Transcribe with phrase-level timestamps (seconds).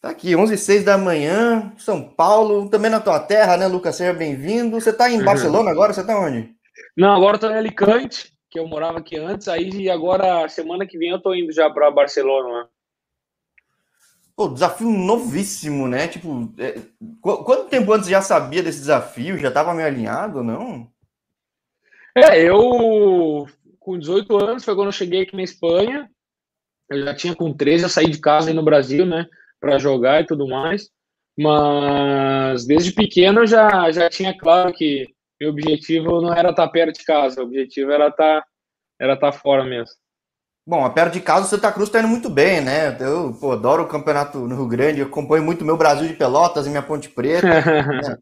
[0.00, 3.96] Tá aqui, 11 e 06 da manhã, São Paulo, também na tua terra, né, Lucas?
[3.96, 4.80] Seja bem-vindo.
[4.80, 5.24] Você tá em uhum.
[5.24, 5.92] Barcelona agora?
[5.92, 6.54] Você tá onde?
[6.96, 10.96] Não, agora eu tô em Alicante, que eu morava aqui antes, aí agora, semana que
[10.96, 12.60] vem, eu tô indo já para Barcelona.
[12.60, 12.68] Né?
[14.36, 16.06] Pô, desafio novíssimo, né?
[16.06, 16.80] Tipo, é,
[17.20, 19.36] quanto tempo antes já sabia desse desafio?
[19.36, 20.88] Já tava meio alinhado não?
[22.16, 23.48] É, eu
[23.80, 26.08] com 18 anos foi quando eu cheguei aqui na Espanha.
[26.88, 29.26] Eu já tinha com 13, eu saí de casa aí no Brasil, né?
[29.60, 30.88] Para jogar e tudo mais.
[31.38, 35.06] Mas desde pequeno eu já, já tinha claro que
[35.40, 38.46] meu objetivo não era estar tá perto de casa, o objetivo era estar tá,
[39.00, 39.94] era estar tá fora mesmo.
[40.66, 42.94] Bom, a perto de casa o Santa Cruz está indo muito bem, né?
[43.00, 46.66] Eu pô, adoro o campeonato no Rio Grande, eu acompanho muito meu Brasil de Pelotas
[46.66, 47.46] e minha Ponte Preta.
[47.48, 48.18] né?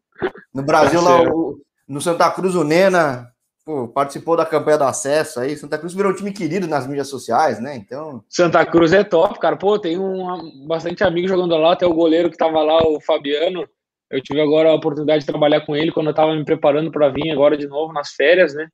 [0.53, 3.29] No Brasil, lá, o, no Santa Cruz, o Nena
[3.67, 5.57] pô, participou da campanha do acesso aí.
[5.57, 7.75] Santa Cruz virou um time querido nas mídias sociais, né?
[7.75, 8.23] Então.
[8.29, 9.57] Santa Cruz é top, cara.
[9.57, 13.67] Pô, tem um, bastante amigo jogando lá, até o goleiro que tava lá, o Fabiano.
[14.09, 17.09] Eu tive agora a oportunidade de trabalhar com ele quando eu tava me preparando para
[17.09, 18.69] vir agora de novo nas férias, né?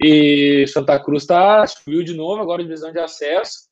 [0.00, 3.66] E Santa Cruz tá subiu de novo agora em divisão de acesso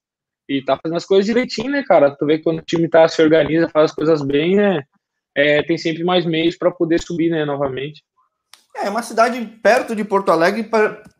[0.48, 2.11] e tá fazendo as coisas direitinho, né, cara?
[2.17, 4.83] Tu vê que quando o time tá se organiza, faz as coisas bem, né?
[5.37, 8.03] É, tem sempre mais meios para poder subir, né, novamente.
[8.77, 10.69] É, uma cidade perto de Porto Alegre,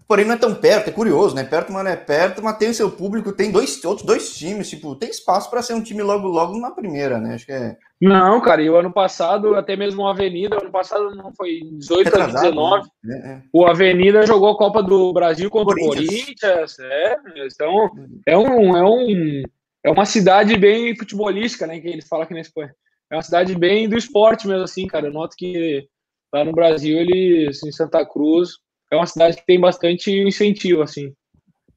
[0.08, 1.44] porém não é tão perto, é curioso, né?
[1.44, 4.69] Perto, mas não é perto, mas tem o seu público, tem dois outros dois times,
[4.69, 7.34] tipo, tem espaço para ser um time logo logo na primeira, né?
[7.34, 7.77] Acho que é.
[8.00, 12.20] Não, cara, e o ano passado, até mesmo a Avenida, ano passado não foi 18
[12.20, 12.88] a 19.
[13.02, 13.22] Né?
[13.25, 13.42] É, é.
[13.52, 17.16] O Avenida jogou a Copa do Brasil contra o Corinthians, é.
[17.47, 17.91] Então,
[18.27, 19.42] é um, é um
[19.84, 22.75] é uma cidade bem futebolística, né, que eles falam aqui na Espanha.
[23.10, 25.06] É uma cidade bem do esporte mesmo assim, cara.
[25.06, 25.86] Eu noto que
[26.35, 28.59] lá no Brasil, ele, assim, Santa Cruz
[28.91, 31.15] é uma cidade que tem bastante incentivo, assim.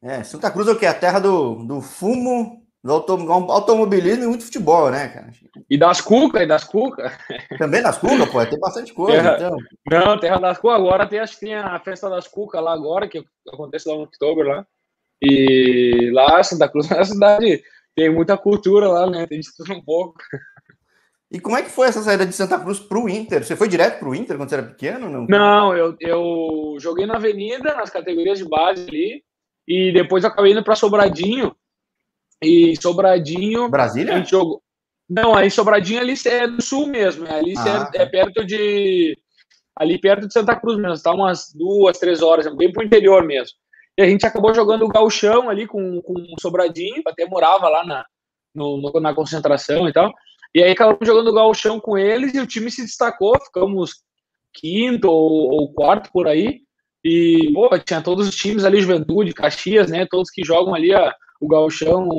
[0.01, 0.85] É, Santa Cruz é o que?
[0.85, 5.31] A terra do, do fumo, do automobilismo e muito futebol, né, cara?
[5.69, 7.11] E das cucas, e das cucas.
[7.59, 9.57] Também das cucas, pô, tem bastante coisa, terra, então.
[9.91, 13.07] Não, terra das cucas, agora tem, acho que tem a festa das cucas lá agora,
[13.07, 13.23] que
[13.53, 14.65] acontece lá no outubro, lá.
[15.21, 17.61] E lá, Santa Cruz é uma cidade,
[17.95, 20.15] tem muita cultura lá, né, tem de tudo um pouco.
[21.29, 23.43] E como é que foi essa saída de Santa Cruz para o Inter?
[23.43, 25.09] Você foi direto para o Inter quando você era pequeno?
[25.09, 29.23] Não, não eu, eu joguei na Avenida, nas categorias de base ali,
[29.67, 31.53] e depois acabei indo para Sobradinho.
[32.41, 33.67] E Sobradinho.
[33.67, 34.13] Brasília?
[34.13, 34.61] A gente jogou.
[35.09, 39.17] Não, aí Sobradinho ali é do sul mesmo, é ali ah, é, é, perto de.
[39.75, 43.55] Ali perto de Santa Cruz mesmo, tá umas duas, três horas, bem pro interior mesmo.
[43.97, 47.85] E a gente acabou jogando o galchão ali com, com o Sobradinho, até morava lá
[47.85, 48.05] na,
[48.55, 50.11] no, na concentração e tal.
[50.57, 54.01] E aí acabamos jogando gauchão com eles e o time se destacou, ficamos
[54.51, 56.61] quinto ou, ou quarto por aí.
[57.05, 60.07] E, pô, tinha todos os times ali, Juventude, Caxias, né?
[60.09, 62.09] Todos que jogam ali a, o gauchão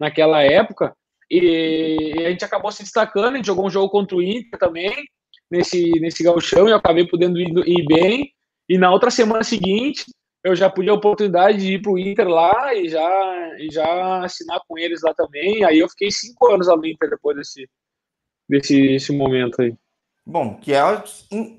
[0.00, 0.96] naquela época.
[1.30, 4.58] E, e, a gente acabou se destacando, a gente jogou um jogo contra o Inter
[4.58, 5.04] também,
[5.50, 8.32] nesse, nesse gauchão, e eu acabei podendo ir, ir bem.
[8.66, 10.06] E na outra semana seguinte,
[10.44, 14.22] eu já pude a oportunidade de ir para o Inter lá e já, e já
[14.22, 15.64] assinar com eles lá também.
[15.64, 17.66] Aí eu fiquei cinco anos lá no Inter depois desse,
[18.46, 19.74] desse momento aí.
[20.26, 20.80] Bom, que é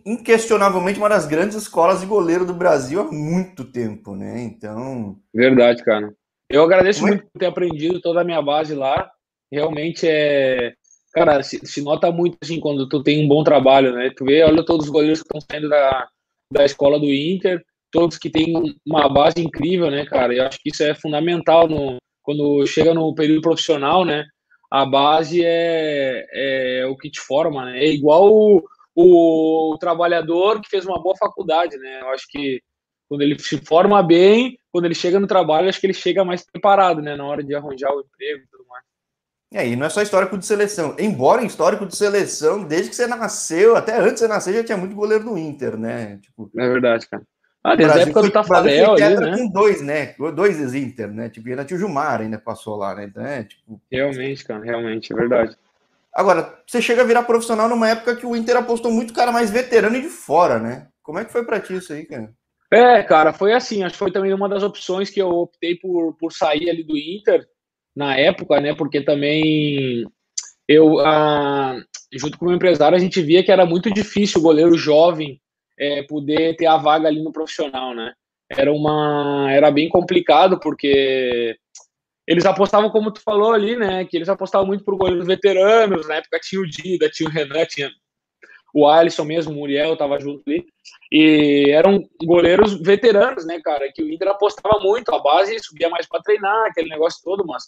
[0.05, 4.41] inquestionavelmente uma das grandes escolas de goleiro do Brasil há muito tempo, né?
[4.41, 5.17] Então.
[5.33, 6.13] Verdade, cara.
[6.47, 9.09] Eu agradeço Como é muito por ter aprendido toda a minha base lá.
[9.51, 10.73] Realmente é.
[11.11, 14.11] Cara, se, se, nota muito assim quando tu tem um bom trabalho, né?
[14.15, 16.07] Tu vê, olha todos os goleiros que estão saindo da,
[16.51, 17.63] da escola do Inter
[17.95, 20.35] todos que têm uma base incrível, né, cara?
[20.35, 24.25] Eu acho que isso é fundamental no, quando chega no período profissional, né?
[24.69, 27.79] A base é, é o que te forma, né?
[27.79, 28.61] É igual o,
[28.93, 32.01] o, trabalhador que fez uma boa faculdade, né?
[32.01, 32.61] Eu acho que
[33.07, 36.45] quando ele se forma bem, quando ele chega no trabalho, acho que ele chega mais
[36.45, 37.15] preparado, né?
[37.15, 38.83] Na hora de arranjar o emprego e tudo mais.
[39.53, 40.97] É, e não é só histórico de seleção.
[40.99, 44.63] Embora em histórico de seleção, desde que você nasceu, até antes de você nascer, já
[44.65, 46.17] tinha muito goleiro do Inter, né?
[46.17, 47.23] Tipo, é verdade, cara.
[47.65, 49.37] Ah, desde a época do Tafarel ali, né?
[49.39, 50.13] com dois, né?
[50.35, 51.29] Dois ex-Inter, né?
[51.29, 53.05] Tipo, ainda tinha o Gilmar, ainda passou lá, né?
[53.05, 53.81] Então, é, tipo...
[53.91, 55.57] Realmente, cara, realmente, é verdade.
[56.13, 59.49] Agora, você chega a virar profissional numa época que o Inter apostou muito cara mais
[59.49, 60.89] veterano e de fora, né?
[61.01, 62.31] Como é que foi pra ti isso aí, cara?
[62.71, 66.15] É, cara, foi assim, acho que foi também uma das opções que eu optei por,
[66.19, 67.47] por sair ali do Inter
[67.95, 68.75] na época, né?
[68.75, 70.05] Porque também
[70.67, 71.79] eu, ah,
[72.13, 75.41] junto com o meu empresário, a gente via que era muito difícil o goleiro jovem
[75.77, 78.13] é, poder ter a vaga ali no profissional, né?
[78.49, 81.57] Era uma, era bem complicado porque
[82.27, 84.05] eles apostavam como tu falou ali, né?
[84.05, 86.07] Que eles apostavam muito por goleiros veteranos.
[86.07, 87.89] Na época tinha o Dida, tinha o Renan, tinha
[88.73, 90.65] o Alisson mesmo, o Muriel tava junto ali.
[91.11, 93.91] E eram goleiros veteranos, né, cara?
[93.93, 97.63] Que o Inter apostava muito, a base subia mais para treinar, aquele negócio todo, mas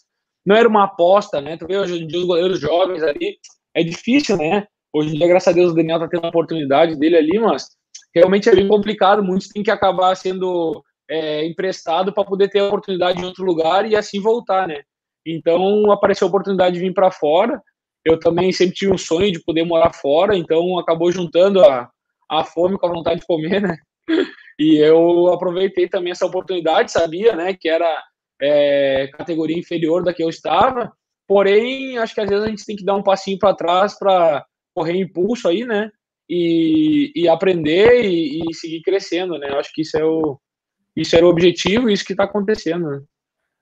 [0.46, 1.56] não era uma aposta, né?
[1.56, 3.38] Tu vê hoje em dia os goleiros jovens ali,
[3.74, 4.68] é difícil, né?
[4.92, 7.77] Hoje em dia, graças a Deus, o Daniel tá tendo a oportunidade dele ali, mas
[8.14, 9.24] realmente é bem complicado.
[9.24, 13.90] Muitos têm que acabar sendo é, emprestado para poder ter a oportunidade em outro lugar
[13.90, 14.82] e assim voltar, né?
[15.26, 17.62] Então apareceu a oportunidade de vir para fora.
[18.06, 21.90] Eu também sempre tive um sonho de poder morar fora, então acabou juntando a,
[22.30, 23.78] a fome com a vontade de comer, né?
[24.60, 28.04] E eu aproveitei também essa oportunidade, sabia, né, que era
[28.42, 30.92] é, categoria inferior da que eu estava,
[31.28, 34.44] porém, acho que às vezes a gente tem que dar um passinho para trás para
[34.74, 35.92] correr impulso aí, né,
[36.30, 40.40] e, e aprender e, e, seguir crescendo, né, acho que isso é o,
[40.96, 43.02] isso era o objetivo e isso que está acontecendo, né?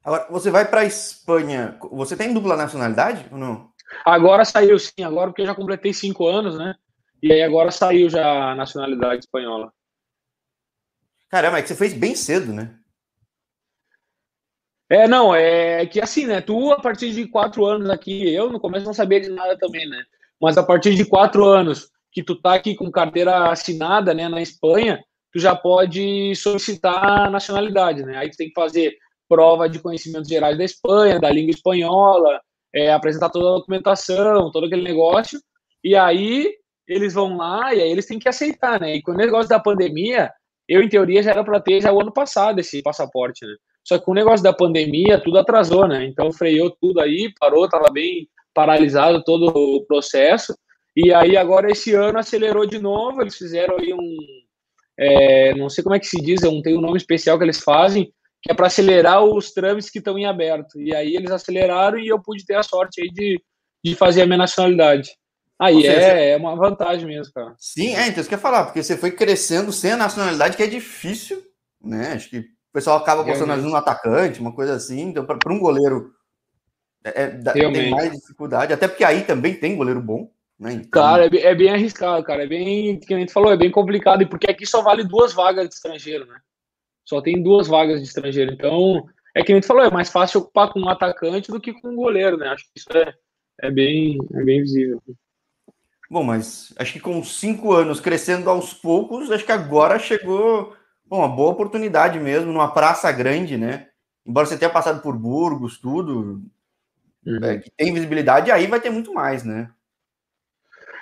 [0.04, 3.72] Agora, você vai para a Espanha, você tem dupla nacionalidade ou não?
[4.06, 6.76] Agora saiu sim, agora porque eu já completei cinco anos, né?
[7.22, 9.74] E aí agora saiu já a nacionalidade espanhola.
[11.28, 12.78] Caramba, é que você fez bem cedo, né?
[14.88, 16.40] É, não, é que assim, né?
[16.40, 19.90] Tu, a partir de quatro anos aqui, eu no começo não sabia de nada também,
[19.90, 20.04] né?
[20.40, 24.42] Mas a partir de quatro anos que tu tá aqui com carteira assinada, né, na
[24.42, 25.04] Espanha,
[25.34, 28.18] tu já pode solicitar nacionalidade, né?
[28.18, 28.96] Aí tu tem que fazer
[29.28, 32.40] prova de conhecimentos gerais da Espanha, da língua espanhola,
[32.74, 35.42] é, apresentar toda a documentação, todo aquele negócio,
[35.84, 36.54] e aí
[36.88, 38.96] eles vão lá e aí eles têm que aceitar, né?
[38.96, 40.32] E com o negócio da pandemia,
[40.70, 43.56] eu, em teoria, já era para ter já o ano passado esse passaporte, né?
[43.84, 46.06] Só que com o negócio da pandemia, tudo atrasou, né?
[46.06, 50.56] Então freou tudo aí, parou, tava bem paralisado todo o processo.
[50.96, 54.18] E aí agora esse ano acelerou de novo, eles fizeram aí um,
[54.98, 57.60] é, não sei como é que se diz, não tem um nome especial que eles
[57.60, 60.80] fazem, que é para acelerar os trâmites que estão em aberto.
[60.80, 63.42] E aí eles aceleraram e eu pude ter a sorte aí de,
[63.84, 65.10] de fazer a minha nacionalidade.
[65.60, 67.56] Aí seja, é, é uma vantagem mesmo, cara.
[67.58, 70.58] Sim, é, então isso que eu ia falar, porque você foi crescendo sem a nacionalidade,
[70.58, 71.42] que é difícil,
[71.82, 72.14] né?
[72.14, 72.44] Acho que o
[72.74, 75.02] pessoal acaba postando é no atacante, uma coisa assim.
[75.02, 76.14] Então, para um goleiro
[77.06, 80.30] é, é tem mais dificuldade, até porque aí também tem goleiro bom.
[80.60, 80.90] Então...
[80.90, 82.44] Cara, é bem, é bem, arriscado, cara.
[82.44, 85.34] É bem, que a gente falou, é bem complicado, e porque aqui só vale duas
[85.34, 86.40] vagas de estrangeiro, né?
[87.04, 88.54] Só tem duas vagas de estrangeiro.
[88.54, 89.06] Então,
[89.36, 91.90] é que a gente falou, é mais fácil ocupar com um atacante do que com
[91.90, 92.48] um goleiro, né?
[92.48, 93.14] Acho que isso é,
[93.62, 95.02] é, bem, é bem visível.
[96.10, 100.76] Bom, mas acho que com cinco anos crescendo aos poucos, acho que agora chegou
[101.06, 103.88] bom, uma boa oportunidade mesmo, numa praça grande, né?
[104.26, 106.42] Embora você tenha passado por Burgos, tudo,
[107.26, 107.44] uhum.
[107.44, 109.70] é, que tem visibilidade, aí vai ter muito mais, né?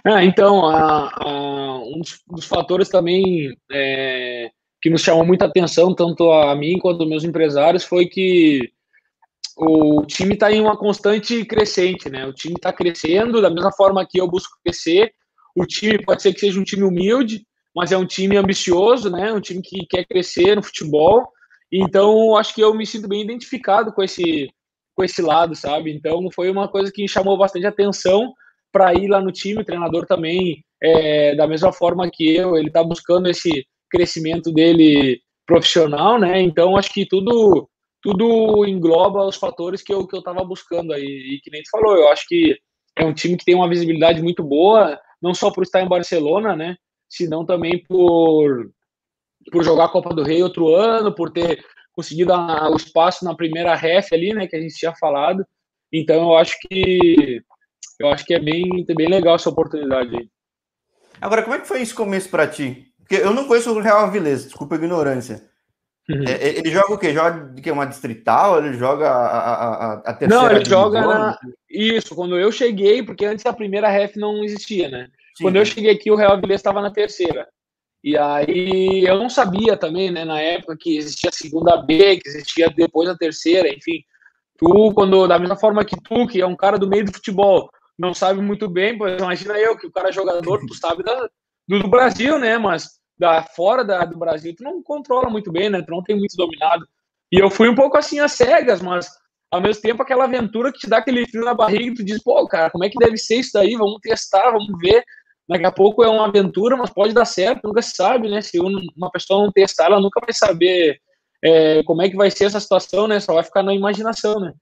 [0.06, 4.52] Ah, então, a, a, um dos, fatores também é,
[4.82, 8.70] que nos chamou muita atenção, tanto a mim quanto meus empresários, foi que
[9.56, 12.26] o time está em uma constante crescente, né?
[12.26, 15.14] O time está crescendo da mesma forma que eu busco crescer.
[15.56, 19.32] O time pode ser que seja um time humilde, mas é um time ambicioso, né?
[19.32, 21.26] Um time que quer crescer no futebol.
[21.72, 24.50] Então, acho que eu me sinto bem identificado com esse
[24.96, 25.92] com esse lado, sabe?
[25.92, 28.32] Então, foi uma coisa que chamou bastante atenção
[28.74, 29.62] para ir lá no time.
[29.62, 35.22] O treinador também, é, da mesma forma que eu, ele está buscando esse crescimento dele
[35.46, 36.42] profissional, né?
[36.42, 37.70] Então acho que tudo
[38.02, 41.70] tudo engloba os fatores que eu que eu estava buscando aí e que nem tu
[41.72, 42.58] falou, eu acho que
[42.98, 46.56] é um time que tem uma visibilidade muito boa, não só por estar em Barcelona,
[46.56, 46.76] né?
[47.10, 48.72] Senão também por
[49.52, 53.76] por jogar a Copa do Rei outro ano, por ter conseguido o espaço na primeira
[53.76, 54.48] ref ali, né?
[54.48, 55.46] Que a gente tinha falado.
[55.92, 57.42] Então eu acho que
[58.04, 60.28] eu acho que é bem, bem legal essa oportunidade aí.
[61.22, 62.88] Agora, como é que foi esse começo para ti?
[63.00, 65.42] Porque eu não conheço o Real Avilés, desculpa a ignorância.
[66.10, 66.24] Uhum.
[66.28, 67.14] É, é, ele joga o quê?
[67.14, 68.58] Joga de que uma distrital?
[68.58, 70.44] Ele joga a, a, a terceira?
[70.44, 71.40] Não, ele joga na...
[71.70, 72.14] isso.
[72.14, 75.08] Quando eu cheguei, porque antes a primeira ref não existia, né?
[75.36, 77.48] Sim, quando eu cheguei aqui, o Real Avilés estava na terceira.
[78.04, 82.28] E aí eu não sabia também, né, na época que existia a segunda B, que
[82.28, 84.04] existia depois a terceira, enfim.
[84.58, 87.70] Tu, quando, da mesma forma que tu, que é um cara do meio do futebol,
[87.98, 91.30] não sabe muito bem, pois imagina eu, que o cara é jogador, tu sabe da,
[91.68, 92.58] do, Brasil, né?
[92.58, 95.82] Mas da fora da, do Brasil, tu não controla muito bem, né?
[95.82, 96.88] Tu não tem muito dominado.
[97.32, 99.08] E eu fui um pouco assim às cegas, mas
[99.52, 102.22] ao mesmo tempo aquela aventura que te dá aquele frio na barriga e tu diz,
[102.22, 103.76] pô, cara, como é que deve ser isso daí?
[103.76, 105.04] Vamos testar, vamos ver.
[105.48, 108.42] Daqui a pouco é uma aventura, mas pode dar certo, nunca se sabe, né?
[108.42, 110.98] Se uma pessoa não testar, ela nunca vai saber
[111.44, 113.20] é, como é que vai ser essa situação, né?
[113.20, 114.54] Só vai ficar na imaginação, né?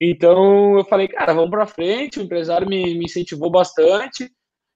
[0.00, 2.18] Então eu falei, cara, vamos para frente.
[2.18, 4.30] O empresário me, me incentivou bastante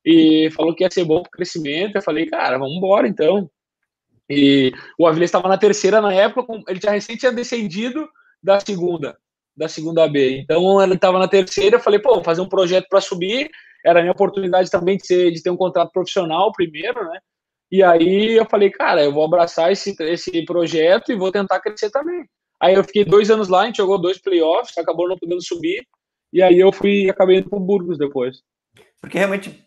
[0.04, 1.96] e falou que ia ser bom para o crescimento.
[1.96, 3.48] Eu falei, cara, vamos embora então.
[4.28, 8.08] E o Avilés estava na terceira na época, ele já recente tinha descendido
[8.42, 9.16] da segunda,
[9.56, 10.38] da segunda B.
[10.38, 13.50] Então ele estava na terceira, eu falei, pô, vou fazer um projeto para subir.
[13.84, 17.18] Era a minha oportunidade também de, ser, de ter um contrato profissional primeiro, né?
[17.70, 21.90] E aí eu falei, cara, eu vou abraçar esse, esse projeto e vou tentar crescer
[21.90, 22.24] também.
[22.64, 25.86] Aí eu fiquei dois anos lá, a gente jogou dois playoffs, acabou não podendo subir.
[26.32, 28.38] E aí eu fui acabei indo pro Burgos depois.
[29.02, 29.66] Porque realmente,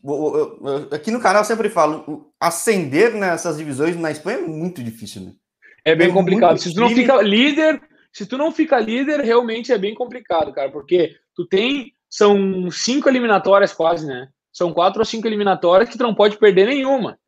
[0.92, 5.34] aqui no canal eu sempre falo, ascender nessas divisões na Espanha é muito difícil, né?
[5.86, 6.58] É bem é complicado.
[6.58, 7.80] Se tu não fica líder,
[8.12, 13.08] se tu não fica líder, realmente é bem complicado, cara, porque tu tem são cinco
[13.08, 14.28] eliminatórias quase, né?
[14.52, 17.20] São quatro ou cinco eliminatórias que tu não pode perder nenhuma.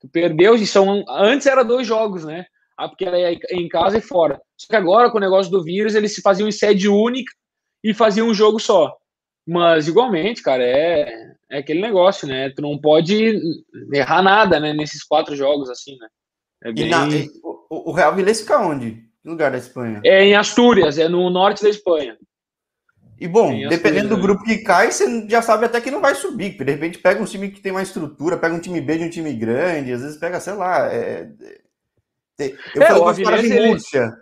[0.00, 2.46] Tu perdeu, e são antes era dois jogos, né?
[2.80, 4.40] Ah, porque era em casa e fora.
[4.56, 7.30] Só que agora com o negócio do vírus, eles se faziam em sede única
[7.84, 8.96] e faziam um jogo só.
[9.46, 11.12] Mas igualmente, cara, é,
[11.50, 12.48] é aquele negócio, né?
[12.48, 13.38] Tu não pode
[13.92, 14.72] errar nada, né?
[14.72, 16.08] Nesses quatro jogos, assim, né?
[16.64, 16.88] É bem...
[16.88, 17.06] na,
[17.42, 18.92] o, o Real Vilés fica onde?
[19.22, 20.00] Que lugar da Espanha?
[20.02, 22.16] É em Astúrias, é no norte da Espanha.
[23.20, 26.56] E bom, dependendo do grupo que cai, você já sabe até que não vai subir.
[26.56, 29.10] De repente pega um time que tem mais estrutura, pega um time B de um
[29.10, 30.90] time grande, às vezes pega, sei lá.
[30.90, 31.28] É...
[32.74, 34.12] eu é, falei com os caras em Múrcia.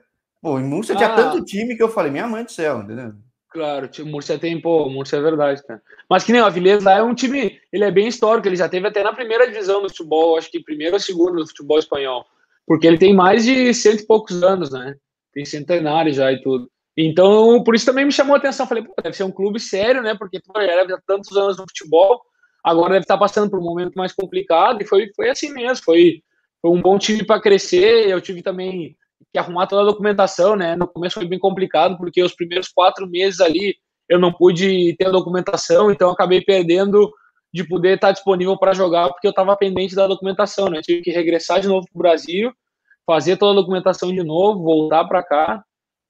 [0.40, 0.98] Pô, em Múrcia ah.
[0.98, 3.12] tinha tanto time que eu falei, minha mãe do céu, entendeu?
[3.50, 5.80] Claro, o Múrcia tem, pô, Múrcia é verdade, cara.
[6.08, 8.68] Mas que nem o Avilés lá é um time, ele é bem histórico, ele já
[8.68, 12.24] teve até na primeira divisão do futebol, acho que primeiro ou segundo do futebol espanhol.
[12.66, 14.94] Porque ele tem mais de cento e poucos anos, né?
[15.32, 16.70] Tem centenário já e tudo.
[17.00, 18.66] Então, por isso também me chamou a atenção.
[18.66, 20.14] Falei, pô, deve ser um clube sério, né?
[20.14, 22.20] Porque pô, já há tantos anos no futebol,
[22.62, 24.82] agora deve estar passando por um momento mais complicado.
[24.82, 25.82] E foi, foi assim mesmo.
[25.84, 26.22] Foi,
[26.60, 28.08] foi um bom time para crescer.
[28.08, 28.96] Eu tive também
[29.32, 30.76] que arrumar toda a documentação, né?
[30.76, 33.76] No começo foi bem complicado, porque os primeiros quatro meses ali
[34.08, 37.12] eu não pude ter a documentação, então acabei perdendo
[37.52, 40.80] de poder estar disponível para jogar, porque eu estava pendente da documentação, né?
[40.80, 42.52] Tive que regressar de novo para o Brasil,
[43.06, 45.62] fazer toda a documentação de novo, voltar para cá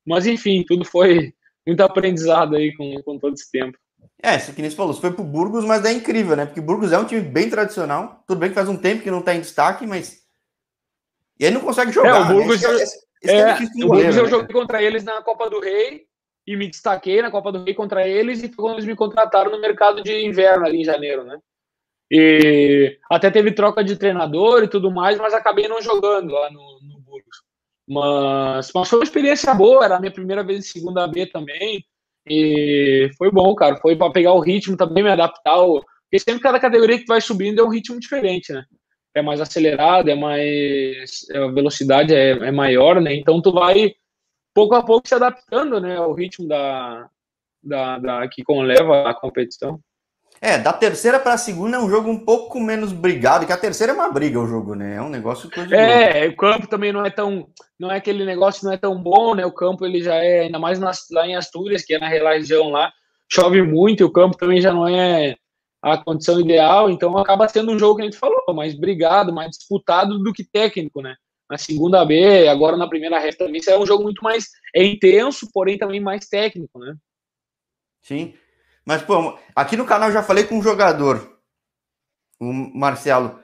[0.08, 1.34] mas enfim, tudo foi
[1.66, 3.76] muito aprendizado aí com, com todo esse tempo.
[4.22, 6.46] É, isso que nem você falou, você foi pro Burgos, mas é incrível, né?
[6.46, 8.24] Porque Burgos é um time bem tradicional.
[8.26, 10.26] Tudo bem que faz um tempo que não tá em destaque, mas.
[11.38, 12.16] E aí não consegue jogar.
[12.16, 12.74] É, o Burgos, né?
[12.74, 13.54] esse, esse é, é
[13.84, 14.30] o Burgos eu né?
[14.30, 16.06] joguei contra eles na Copa do Rei
[16.46, 19.50] e me destaquei na Copa do Rei contra eles e foi quando eles me contrataram
[19.50, 21.38] no mercado de inverno ali em janeiro, né?
[22.10, 26.80] E até teve troca de treinador e tudo mais, mas acabei não jogando lá no,
[26.82, 27.42] no Burgos.
[27.86, 31.84] Mas, mas foi uma experiência boa, era a minha primeira vez em segunda B também.
[32.26, 33.76] E foi bom, cara.
[33.76, 35.56] Foi para pegar o ritmo também, me adaptar.
[35.56, 38.64] Porque sempre cada categoria que vai subindo é um ritmo diferente, né?
[39.18, 41.26] É mais acelerado, é mais.
[41.34, 43.14] A velocidade é, é maior, né?
[43.14, 43.94] Então tu vai
[44.54, 45.96] pouco a pouco se adaptando, né?
[45.96, 47.08] Ao ritmo da,
[47.62, 49.80] da, da que leva a competição.
[50.40, 53.56] É, da terceira para a segunda é um jogo um pouco menos brigado, que a
[53.56, 54.96] terceira é uma briga o jogo, né?
[54.96, 57.48] É um negócio que É, o campo também não é tão,
[57.78, 59.44] não é aquele negócio não é tão bom, né?
[59.44, 62.68] O campo ele já é ainda mais nas, lá em Astúrias, que é na região
[62.70, 62.92] lá,
[63.28, 65.34] chove muito, e o campo também já não é
[65.82, 69.50] a condição ideal, então acaba sendo um jogo que a gente falou, mais brigado, mais
[69.50, 71.14] disputado do que técnico, né?
[71.48, 75.48] Na segunda B, agora na primeira reta também, é um jogo muito mais é intenso,
[75.52, 76.94] porém também mais técnico, né?
[78.02, 78.34] Sim.
[78.84, 81.38] Mas, pô, aqui no canal já falei com um jogador,
[82.40, 83.38] o Marcelo.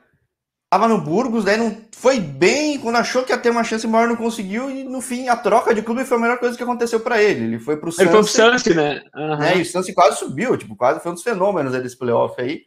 [0.74, 4.08] Tava no Burgos, daí não foi bem, quando achou que ia ter uma chance maior,
[4.08, 6.98] não conseguiu, e no fim a troca de clube foi a melhor coisa que aconteceu
[6.98, 7.44] para ele.
[7.44, 8.00] Ele foi pro Santos.
[8.00, 9.04] Ele foi pro Santos, né?
[9.14, 9.38] Uhum.
[9.38, 9.56] né?
[9.56, 12.62] E o Santos quase subiu, tipo, quase foi um dos fenômenos desse playoff aí.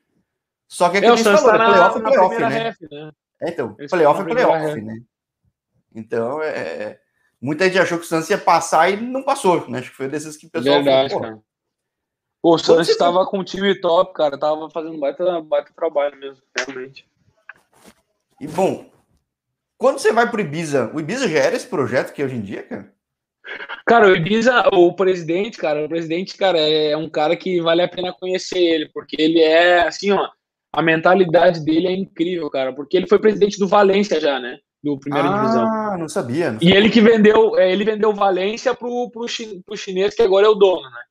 [0.69, 2.47] Só que é que é, a gente falou, tá na, playoff é playoff, né?
[2.47, 3.11] Ref, né?
[3.41, 4.99] É, então, Eles playoff é playoff, né?
[5.93, 6.97] Então, é...
[7.41, 9.79] muita gente achou que o Santos ia passar e não passou, né?
[9.79, 11.39] Acho que foi desses que o pessoal Verdade, falou, cara.
[12.41, 14.39] Pô, o Santos estava com um time top, cara.
[14.39, 17.05] Tava fazendo baita, baita trabalho mesmo, realmente.
[18.39, 18.89] E bom,
[19.77, 22.41] quando você vai pro Ibiza, o Ibiza já era esse projeto que é hoje em
[22.41, 22.93] dia, cara?
[23.85, 27.87] Cara, o Ibiza, o presidente, cara, o presidente, cara, é um cara que vale a
[27.87, 30.27] pena conhecer ele, porque ele é, assim, ó,
[30.73, 34.57] a mentalidade dele é incrível, cara, porque ele foi presidente do Valência já, né?
[34.83, 35.65] Do primeira ah, divisão.
[35.65, 36.51] Ah, não sabia.
[36.51, 36.69] Não sabia.
[36.69, 39.25] E ele que vendeu, é, ele vendeu Valência pro, pro,
[39.65, 41.01] pro chinês, que agora é o dono, né?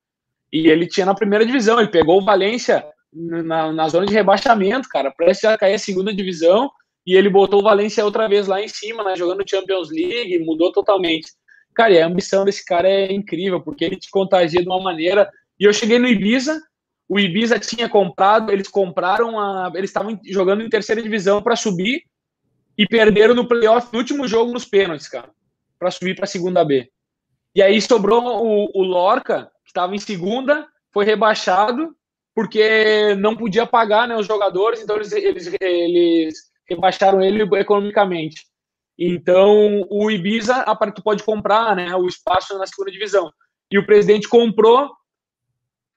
[0.52, 4.88] E ele tinha na primeira divisão, ele pegou o Valência na, na zona de rebaixamento,
[4.88, 6.71] cara, prestes a cair a segunda divisão,
[7.06, 10.72] e ele botou o Valência outra vez lá em cima, né, jogando Champions League, mudou
[10.72, 11.30] totalmente.
[11.75, 15.30] Cara, e a ambição desse cara é incrível, porque ele te contagia de uma maneira.
[15.60, 16.60] E eu cheguei no Ibiza,
[17.08, 19.70] o Ibiza tinha comprado, eles compraram a.
[19.75, 22.02] Eles estavam jogando em terceira divisão para subir
[22.76, 25.30] e perderam no playoff, no último jogo, nos pênaltis, cara,
[25.78, 26.90] para subir para a segunda B.
[27.54, 31.94] E aí sobrou o, o Lorca, estava em segunda, foi rebaixado
[32.34, 38.44] porque não podia pagar né, os jogadores, então eles, eles, eles rebaixaram ele economicamente.
[38.99, 43.30] Então o Ibiza, tu pode comprar né, o espaço na segunda divisão.
[43.70, 44.90] E o presidente comprou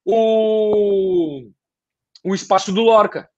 [0.05, 1.49] o,
[2.25, 3.29] o espaço do Lorca.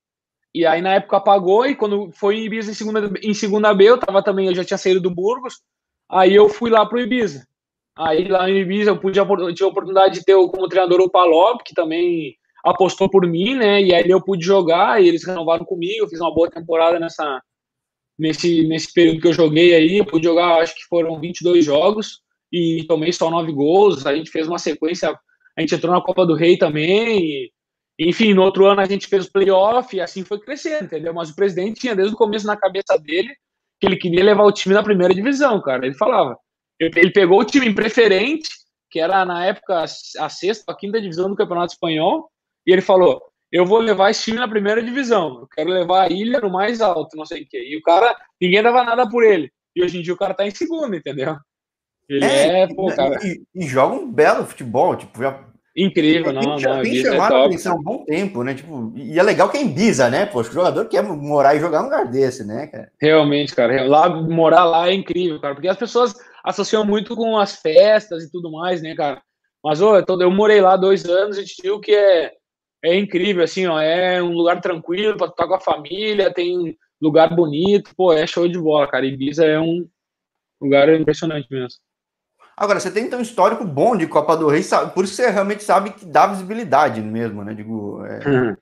[0.54, 3.90] E aí na época pagou, e quando foi em Ibiza em segunda, em segunda B,
[3.90, 5.62] eu tava também, eu já tinha saído do Burgos,
[6.10, 7.48] aí eu fui lá pro Ibiza.
[7.96, 9.20] Aí lá em Ibiza eu pude,
[9.54, 13.82] tive a oportunidade de ter como treinador o Palop, que também apostou por mim, né?
[13.82, 16.04] E aí eu pude jogar e eles renovaram comigo.
[16.04, 17.42] Eu fiz uma boa temporada nessa,
[18.18, 19.98] nesse, nesse período que eu joguei aí.
[19.98, 24.06] Eu pude jogar, acho que foram 22 jogos e tomei só nove gols.
[24.06, 25.10] A gente fez uma sequência,
[25.58, 27.20] a gente entrou na Copa do Rei também.
[27.20, 27.52] E,
[28.00, 31.14] enfim, no outro ano a gente fez o playoff e assim foi crescendo, entendeu?
[31.14, 33.30] Mas o presidente tinha desde o começo na cabeça dele
[33.80, 35.86] que ele queria levar o time na primeira divisão, cara.
[35.86, 36.38] Ele falava.
[36.80, 38.50] Ele pegou o time preferente,
[38.90, 42.31] que era na época a sexta, a quinta divisão do Campeonato Espanhol,
[42.66, 46.10] e ele falou: Eu vou levar esse time na primeira divisão, eu quero levar a
[46.10, 47.64] ilha no mais alto, não sei o quê.
[47.68, 49.52] E o cara, ninguém dava nada por ele.
[49.76, 51.38] E hoje em dia o cara tá em segundo, entendeu?
[52.10, 53.18] Ele é, é pô, cara.
[53.26, 55.46] E, e, joga um belo futebol, tipo, já.
[55.76, 56.82] Incrível, não, tem, não.
[56.82, 58.54] Tem é chamado é a atenção há um bom tempo, né?
[58.54, 60.26] Tipo, e é legal quem bisa, né?
[60.26, 62.92] Pô, o jogador quer morar e jogar num lugar desse, né, cara?
[63.00, 63.88] Realmente, cara.
[63.88, 65.56] Lá, morar lá é incrível, cara.
[65.56, 66.14] Porque as pessoas
[66.44, 69.22] associam muito com as festas e tudo mais, né, cara?
[69.64, 72.34] Mas, ô, eu, tô, eu morei lá dois anos e te digo que é,
[72.84, 73.80] é incrível, assim, ó.
[73.80, 78.48] É um lugar tranquilo para estar com a família, tem lugar bonito, pô, é show
[78.48, 79.06] de bola, cara.
[79.06, 79.88] Ibiza é um
[80.60, 81.80] lugar impressionante mesmo.
[82.56, 84.62] Agora, você tem então um histórico bom de Copa do Rei,
[84.94, 87.54] por isso você realmente sabe que dá visibilidade mesmo, né?
[87.54, 88.06] Digo.
[88.06, 88.28] É...
[88.28, 88.56] Uhum.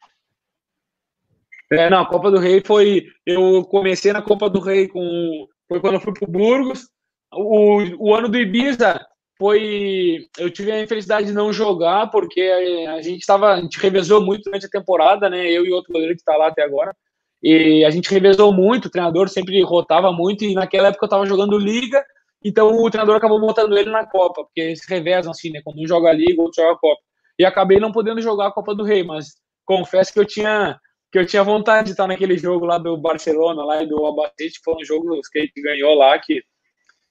[1.72, 1.90] é...
[1.90, 3.08] não, a Copa do Rei foi.
[3.26, 5.48] Eu comecei na Copa do Rei com.
[5.68, 6.90] Foi quando eu fui pro Burgos.
[7.32, 9.06] O, o ano do Ibiza
[9.40, 10.28] foi.
[10.38, 12.42] Eu tive a infelicidade de não jogar, porque
[12.90, 13.54] a gente estava.
[13.54, 15.50] A gente revezou muito durante a temporada, né?
[15.50, 16.96] Eu e outro goleiro que está lá até agora.
[17.42, 21.26] E a gente revezou muito, o treinador sempre rotava muito, e naquela época eu estava
[21.26, 22.04] jogando Liga
[22.44, 25.62] então o treinador acabou botando ele na Copa, porque eles revezam assim, né?
[25.64, 27.02] Quando um joga Liga, outro joga a Copa.
[27.38, 30.80] E acabei não podendo jogar a Copa do Rei, mas confesso que eu tinha
[31.12, 34.84] que eu tinha vontade de estar naquele jogo lá do Barcelona, lá do Albacete, foram
[34.86, 36.44] jogos que a gente ganhou lá, que,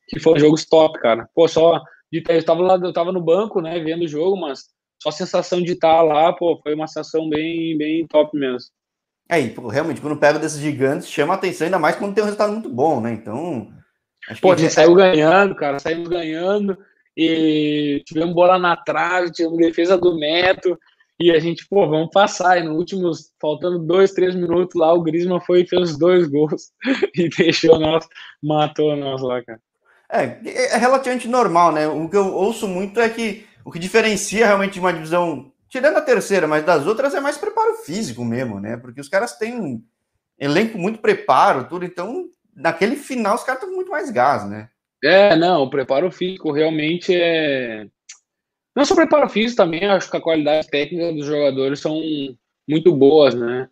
[0.07, 1.29] que foram jogos top, cara.
[1.35, 4.65] Pô, só de eu tava lá, eu tava no banco, né, vendo o jogo, mas
[5.03, 8.71] só a sensação de estar lá, pô, foi uma sensação bem, bem top mesmo.
[9.31, 12.53] Aí, pô, realmente, quando pega desses gigantes, chama atenção, ainda mais quando tem um resultado
[12.53, 13.12] muito bom, né?
[13.12, 13.68] Então,
[14.40, 16.77] Pô, a gente saiu ganhando, cara, saímos ganhando
[17.16, 20.79] e tivemos bola na trave, tivemos defesa do Neto
[21.18, 22.59] e a gente, pô, vamos passar.
[22.59, 26.29] E no último, faltando dois, três minutos lá, o Grisma foi e fez os dois
[26.29, 26.71] gols
[27.16, 28.07] e deixou nós,
[28.42, 29.61] matou nós lá, cara.
[30.11, 30.38] É,
[30.75, 31.87] é relativamente normal, né?
[31.87, 36.03] O que eu ouço muito é que o que diferencia realmente uma divisão, tirando a
[36.03, 38.77] terceira, mas das outras é mais preparo físico mesmo, né?
[38.79, 39.83] Porque os caras têm um
[40.38, 44.71] elenco muito preparo, tudo, então naquele final os caras estão muito mais gás, né?
[45.05, 47.87] É, não, o preparo físico realmente é.
[48.75, 52.01] Não só preparo físico também, acho que a qualidade técnica dos jogadores são
[52.68, 53.68] muito boas, né?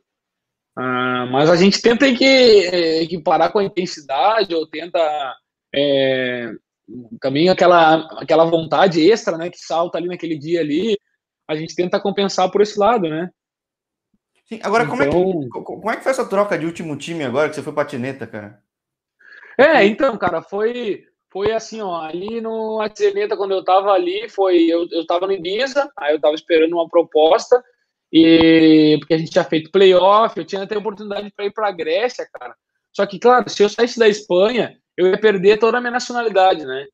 [0.76, 5.00] Ah, mas a gente tenta é, que parar com a intensidade ou tenta
[5.76, 6.52] é,
[7.20, 10.98] também aquela, aquela vontade extra, né, que salta ali naquele dia ali,
[11.46, 13.30] a gente tenta compensar por esse lado, né?
[14.48, 14.96] Sim, agora então...
[14.96, 17.54] como, é que, então como é que foi essa troca de último time agora que
[17.54, 18.62] você foi patineta, cara?
[19.58, 21.04] É, então, cara, foi
[21.36, 25.34] foi assim, ó, ali no Atzeneta, quando eu tava ali, foi, eu, eu tava no
[25.34, 27.62] Ibiza, aí eu tava esperando uma proposta,
[28.10, 31.68] e porque a gente tinha feito playoff, eu tinha até a oportunidade para ir para
[31.68, 32.56] a Grécia, cara.
[32.96, 36.64] Só que, claro, se eu saísse da Espanha, eu ia perder toda a minha nacionalidade,
[36.64, 36.86] né?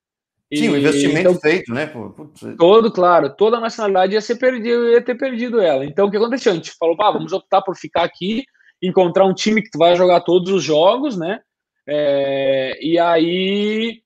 [0.50, 1.86] E, Sim, o investimento então, feito, né?
[1.86, 2.40] Putz.
[2.58, 5.84] Todo, claro, toda a nacionalidade ia ser perdida, eu ia ter perdido ela.
[5.84, 6.50] Então, o que aconteceu?
[6.50, 8.42] A gente falou, pá, vamos optar por ficar aqui,
[8.82, 11.38] encontrar um time que tu vai jogar todos os jogos, né?
[11.86, 14.02] É, e aí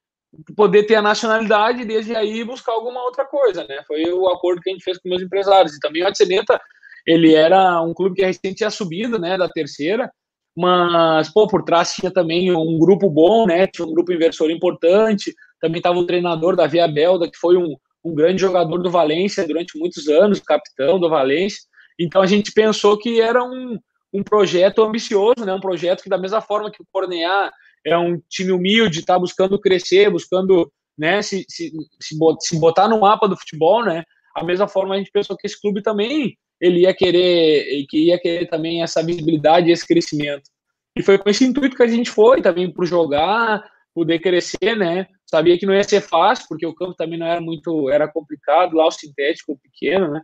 [0.55, 3.83] poder ter a nacionalidade e desde aí buscar alguma outra coisa, né?
[3.87, 5.75] Foi o acordo que a gente fez com meus empresários.
[5.75, 6.61] E também o Atzeneta,
[7.07, 10.13] ele era um clube que a gente tinha subido, né, da terceira,
[10.57, 15.35] mas, pô, por trás tinha também um grupo bom, né, tinha um grupo inversor importante,
[15.61, 19.47] também estava o treinador da Via Belda, que foi um, um grande jogador do Valência
[19.47, 21.61] durante muitos anos, capitão do Valência,
[21.99, 23.79] então a gente pensou que era um,
[24.13, 27.53] um projeto ambicioso, né, um projeto que da mesma forma que o Cornear
[27.85, 33.29] é um time humilde, está buscando crescer, buscando né, se, se, se, botar no mapa
[33.29, 34.03] do futebol, né?
[34.35, 38.19] A mesma forma a gente pensou que esse clube também ele ia querer, que ia
[38.19, 40.51] querer também essa visibilidade, esse crescimento.
[40.97, 43.65] E foi com esse intuito que a gente foi também para jogar,
[43.95, 45.07] poder crescer, né?
[45.27, 48.77] Sabia que não ia ser fácil, porque o campo também não era muito, era complicado
[48.77, 50.23] lá o sintético pequeno, né?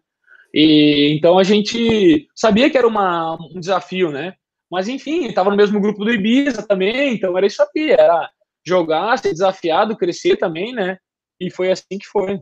[0.55, 4.35] E então a gente sabia que era uma, um desafio, né?
[4.71, 8.31] Mas enfim, estava no mesmo grupo do Ibiza também, então era isso aqui, era
[8.67, 10.99] jogar, ser desafiado, crescer também, né?
[11.41, 12.41] E foi assim que foi.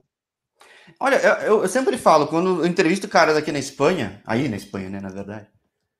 [1.02, 4.90] Olha, eu, eu sempre falo, quando eu entrevisto caras aqui na Espanha, aí na Espanha,
[4.90, 5.46] né, na verdade,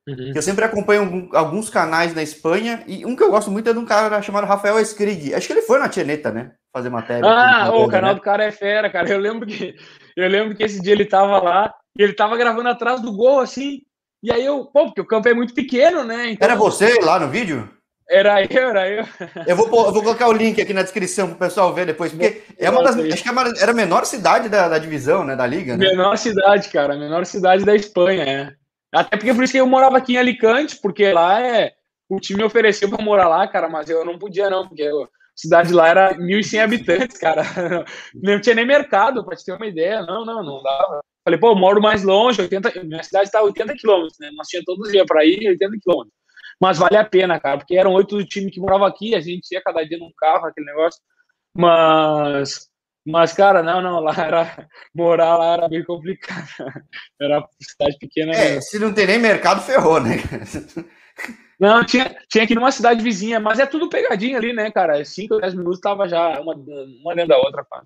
[0.06, 0.32] uhum.
[0.34, 3.78] eu sempre acompanho alguns canais na Espanha, e um que eu gosto muito é de
[3.78, 5.32] um cara chamado Rafael Escrig.
[5.32, 6.52] Acho que ele foi na Tianeta, né?
[6.70, 7.28] Fazer matéria.
[7.28, 8.14] Ah, o canal né?
[8.16, 9.08] do cara é fera, cara.
[9.08, 9.74] Eu lembro que
[10.14, 13.40] eu lembro que esse dia ele tava lá, e ele tava gravando atrás do gol,
[13.40, 13.80] assim.
[14.22, 16.32] E aí eu, pô, porque o campo é muito pequeno, né?
[16.32, 17.68] Então, era você lá no vídeo?
[18.10, 19.04] Era eu, era eu.
[19.46, 22.10] Eu vou, eu vou colocar o link aqui na descrição para o pessoal ver depois,
[22.10, 25.36] porque é uma das, acho que é era a menor cidade da, da divisão, né,
[25.36, 25.86] da liga, né?
[25.90, 28.52] Menor cidade, cara, menor cidade da Espanha, é.
[28.92, 31.72] Até porque por isso que eu morava aqui em Alicante, porque lá é
[32.08, 35.08] o time ofereceu para morar lá, cara, mas eu não podia não, porque eu, a
[35.36, 37.42] cidade lá era 1.100 habitantes, cara.
[38.20, 40.02] Não tinha nem mercado, para te ter uma ideia.
[40.02, 41.00] Não, não, não dava.
[41.24, 44.30] Falei, pô, eu moro mais longe, 80, minha cidade está a 80 quilômetros, né?
[44.34, 46.19] Nós tínhamos todos os dias para ir, 80 quilômetros.
[46.60, 49.50] Mas vale a pena, cara, porque eram oito do time que morava aqui, a gente
[49.52, 51.00] ia cada dia num carro, aquele negócio.
[51.56, 52.68] Mas,
[53.06, 56.46] mas cara, não, não, lá era, morar lá era bem complicado.
[57.20, 58.32] Era cidade pequena.
[58.32, 60.16] É, se não tem nem mercado, ferrou, né?
[61.60, 65.04] Não, tinha, tinha aqui numa cidade vizinha, mas é tudo pegadinho ali, né, cara?
[65.04, 67.82] 5, 10 minutos tava já uma, uma dentro da outra, pá.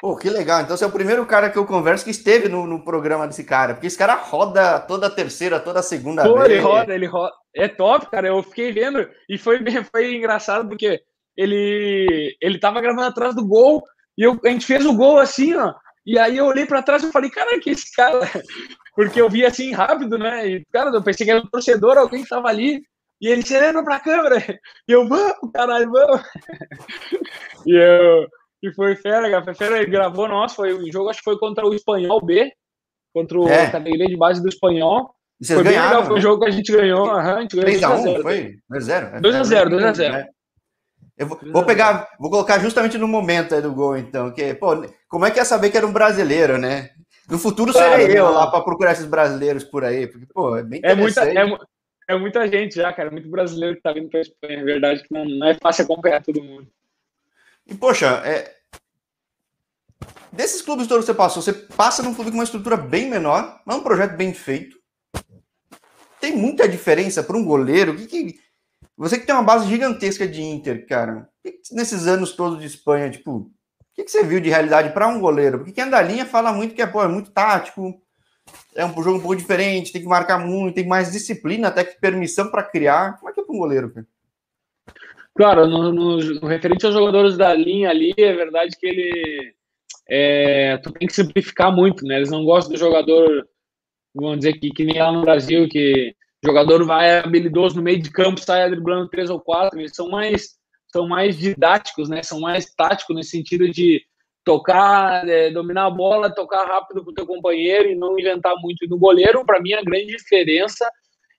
[0.00, 0.62] Pô, que legal.
[0.62, 3.44] Então você é o primeiro cara que eu converso que esteve no, no programa desse
[3.44, 3.74] cara.
[3.74, 6.50] Porque esse cara roda toda terceira, toda segunda Pô, vez.
[6.50, 7.32] ele roda, ele roda.
[7.54, 8.28] É top, cara.
[8.28, 9.60] Eu fiquei vendo e foi,
[9.92, 11.02] foi engraçado porque
[11.36, 13.84] ele, ele tava gravando atrás do gol
[14.16, 15.74] e eu, a gente fez o gol assim, ó.
[16.06, 18.20] E aí eu olhei para trás e falei, cara, que esse cara.
[18.96, 20.48] Porque eu vi assim rápido, né?
[20.48, 22.82] E, cara, eu pensei que era um torcedor, alguém que tava ali.
[23.20, 24.36] E ele sereno pra câmera.
[24.88, 26.22] E eu, vamos, caralho, vamos.
[27.66, 28.26] E eu,
[28.62, 29.44] e foi fera, cara.
[29.44, 32.52] Foi fera, ele gravou, nossa, foi um jogo, acho que foi contra o Espanhol B,
[33.14, 33.70] contra o é.
[33.70, 35.14] categoria de base do Espanhol.
[35.40, 37.06] Vocês foi ganharam, legal, foi um jogo que a gente ganhou.
[37.06, 38.58] Uhum, a gente ganhou 3x1, foi?
[38.70, 39.20] 2x0?
[39.20, 40.26] 2x0, 2x0.
[41.16, 44.68] Eu vou, vou, pegar, vou colocar justamente no momento aí do gol, então, que, pô,
[45.08, 46.90] como é que ia saber que era um brasileiro, né?
[47.28, 50.62] No futuro claro, seria eu lá para procurar esses brasileiros por aí, porque, pô, é
[50.62, 51.58] bem é muita, é,
[52.08, 55.12] é, muita gente já, cara, muito brasileiro que tá vindo pra Espanha, é verdade que
[55.12, 56.66] não, não é fácil acompanhar todo mundo.
[57.70, 58.52] E, poxa, é...
[60.32, 63.62] desses clubes todos que você passou, você passa num clube com uma estrutura bem menor,
[63.64, 64.76] mas um projeto bem feito.
[66.20, 67.96] Tem muita diferença para um goleiro.
[67.96, 68.40] Que, que...
[68.96, 73.08] Você que tem uma base gigantesca de Inter, cara, que, nesses anos todos de Espanha,
[73.08, 73.50] tipo, o
[73.94, 75.58] que, que você viu de realidade para um goleiro?
[75.58, 78.02] Porque quem anda linha fala muito que é, pô, é muito tático,
[78.74, 82.00] é um jogo um pouco diferente, tem que marcar muito, tem mais disciplina, até que
[82.00, 83.16] permissão para criar.
[83.18, 84.06] Como é que é para um goleiro, cara?
[85.36, 89.54] Claro, no, no, no, referente aos jogadores da linha ali, é verdade que ele.
[90.08, 92.16] É, tu tem que simplificar muito, né?
[92.16, 93.46] Eles não gostam do jogador,
[94.14, 96.14] vamos dizer que, que nem lá no Brasil, que
[96.44, 99.78] o jogador vai habilidoso no meio de campo, sai driblando três ou quatro.
[99.78, 100.56] Eles são mais,
[100.92, 102.22] são mais didáticos, né?
[102.22, 104.02] São mais táticos nesse sentido de
[104.44, 108.84] tocar, é, dominar a bola, tocar rápido o teu companheiro e não inventar muito.
[108.84, 110.90] E no goleiro, para mim, a grande diferença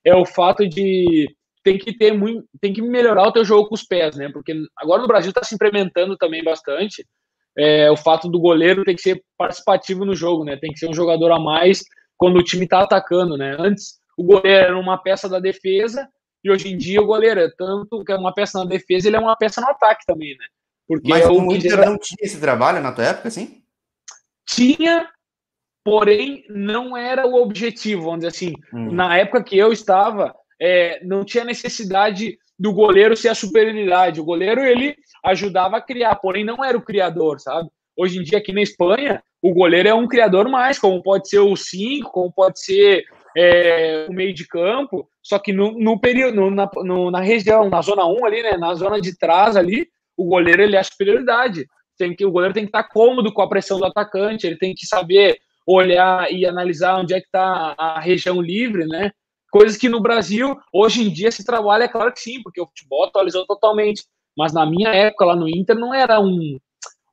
[0.04, 1.28] é o fato de
[1.62, 4.28] tem que ter muito, tem que melhorar o teu jogo com os pés, né?
[4.32, 7.06] Porque agora no Brasil está se implementando também bastante
[7.56, 10.56] é, o fato do goleiro ter que ser participativo no jogo, né?
[10.56, 11.82] Tem que ser um jogador a mais
[12.16, 13.56] quando o time está atacando, né?
[13.58, 16.08] Antes o goleiro era uma peça da defesa
[16.44, 19.16] e hoje em dia o goleiro é tanto que é uma peça na defesa, ele
[19.16, 20.46] é uma peça no ataque também, né?
[20.86, 23.62] Porque Mas o Inter não tinha esse trabalho na tua época, assim?
[24.46, 25.08] Tinha,
[25.84, 28.52] porém não era o objetivo, vamos dizer assim.
[28.74, 28.92] Hum.
[28.92, 34.20] Na época que eu estava, é, não tinha necessidade do goleiro ser a superioridade.
[34.20, 34.94] O goleiro ele
[35.24, 37.68] ajudava a criar, porém não era o criador, sabe?
[37.96, 41.40] Hoje em dia aqui na Espanha, o goleiro é um criador mais, como pode ser
[41.40, 43.02] o 5, como pode ser
[43.36, 47.68] é, o meio de campo, só que no, no período, no, na, no, na região,
[47.68, 50.84] na zona 1 ali, né, na zona de trás ali, o goleiro ele é a
[50.84, 51.66] superioridade.
[51.98, 54.74] Tem que, o goleiro tem que estar cômodo com a pressão do atacante, ele tem
[54.74, 59.10] que saber olhar e analisar onde é que está a região livre, né?
[59.52, 62.66] Coisas que no Brasil, hoje em dia, se trabalha, é claro que sim, porque o
[62.66, 64.02] futebol atualizou totalmente.
[64.34, 66.58] Mas na minha época, lá no Inter, não era um,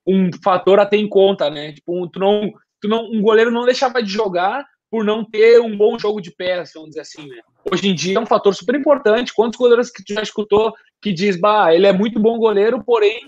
[0.07, 1.73] um fator a ter em conta, né?
[1.73, 2.49] Tipo, tu não,
[2.81, 6.31] tu não, um goleiro não deixava de jogar por não ter um bom jogo de
[6.31, 7.41] pés, vamos dizer assim, né?
[7.69, 9.33] Hoje em dia é um fator super importante.
[9.33, 13.19] Quantos goleiros que tu já escutou que diz, bah, ele é muito bom goleiro, porém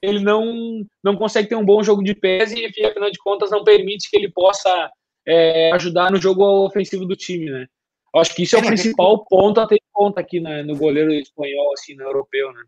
[0.00, 3.62] ele não, não consegue ter um bom jogo de pés e, afinal de contas, não
[3.62, 4.90] permite que ele possa
[5.28, 7.66] é, ajudar no jogo ofensivo do time, né?
[8.14, 10.76] Acho que isso é o é, principal ponto a ter em conta aqui né, no
[10.76, 12.62] goleiro espanhol, assim, no europeu, né?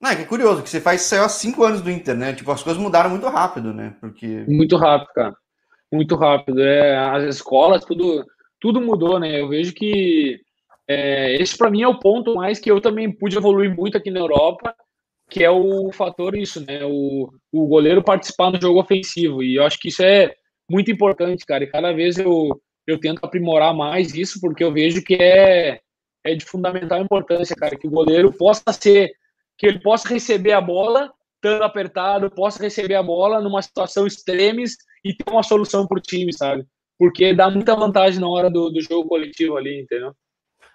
[0.00, 2.32] Não, é que é curioso, que você faz saiu há cinco anos do Inter, né?
[2.32, 3.94] Tipo, as coisas mudaram muito rápido, né?
[4.00, 4.44] Porque...
[4.48, 5.36] Muito rápido, cara.
[5.92, 6.62] Muito rápido.
[6.62, 8.24] É, as escolas, tudo,
[8.58, 9.40] tudo mudou, né?
[9.40, 10.40] Eu vejo que
[10.88, 14.10] é, esse para mim é o ponto mais que eu também pude evoluir muito aqui
[14.10, 14.74] na Europa,
[15.30, 16.80] que é o fator isso, né?
[16.84, 19.42] O, o goleiro participar no jogo ofensivo.
[19.42, 20.34] E eu acho que isso é
[20.68, 21.62] muito importante, cara.
[21.62, 25.80] E cada vez eu, eu tento aprimorar mais isso, porque eu vejo que é,
[26.24, 29.12] é de fundamental importância, cara, que o goleiro possa ser,
[29.58, 34.76] que ele possa receber a bola estando apertado, possa receber a bola numa situação extremes
[35.04, 36.66] e ter uma solução para o time, sabe?
[37.00, 40.14] porque dá muita vantagem na hora do, do jogo coletivo ali, entendeu?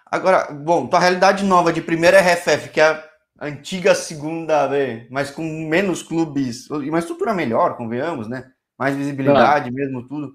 [0.04, 3.08] Agora, bom, tua realidade nova de primeira RFF, que é a
[3.40, 8.50] antiga segunda B, mas com menos clubes, e uma estrutura melhor, convenhamos, né?
[8.76, 9.72] Mais visibilidade ah.
[9.72, 10.32] mesmo, tudo.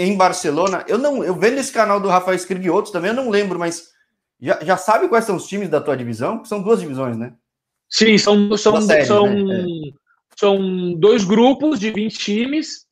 [0.00, 3.16] Em Barcelona, eu não, eu vendo esse canal do Rafael Escrevi e outros também, eu
[3.16, 3.90] não lembro, mas
[4.40, 6.42] já, já sabe quais são os times da tua divisão?
[6.44, 7.34] São duas divisões, né?
[7.88, 9.62] Sim, são, são, séries, são, né?
[9.62, 9.66] é.
[10.38, 12.86] são dois grupos de 20 times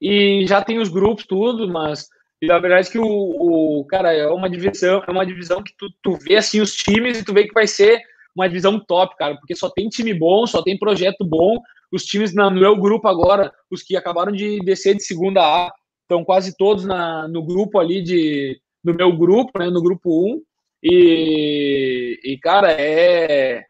[0.00, 2.08] e já tem os grupos, tudo, mas
[2.42, 6.16] na verdade que o, o cara é uma divisão, é uma divisão que tu, tu
[6.16, 8.00] vê assim os times e tu vê que vai ser
[8.34, 11.60] uma divisão top, cara, porque só tem time bom, só tem projeto bom.
[11.92, 15.72] Os times no meu grupo agora, os que acabaram de descer de segunda A,
[16.08, 20.42] estão quase todos na, no grupo ali de no meu grupo, né, no grupo 1.
[20.82, 23.64] E, e cara, é,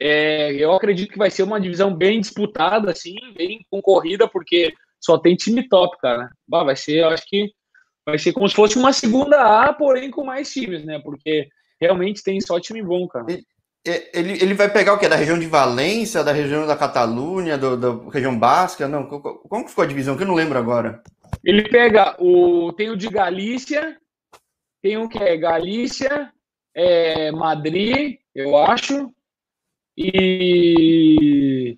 [0.00, 5.18] é eu acredito que vai ser uma divisão bem disputada assim, bem concorrida, porque só
[5.18, 6.30] tem time top, cara.
[6.48, 7.50] Bah, vai ser, eu acho que
[8.06, 11.00] vai ser como se fosse uma segunda A, porém com mais times, né?
[11.00, 11.48] Porque
[11.80, 13.26] realmente tem só time bom, cara.
[13.84, 15.08] Ele, ele vai pegar o que?
[15.08, 18.86] Da região de Valência, da região da Catalunha, do, da região Basca?
[18.86, 20.16] Não, como que ficou a divisão?
[20.16, 21.02] Que eu não lembro agora.
[21.44, 22.72] Ele pega o.
[22.72, 23.98] Tem o de Galícia,
[24.80, 26.32] tem o que é Galícia,
[26.74, 29.12] é, Madrid, eu acho,
[29.96, 31.76] e,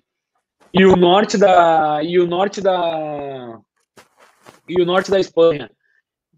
[0.73, 2.01] e o norte da.
[2.03, 3.59] E o norte da.
[4.67, 5.69] E o norte da Espanha,